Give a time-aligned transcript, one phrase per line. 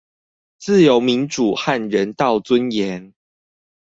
[0.57, 3.13] 自由民主和人道尊嚴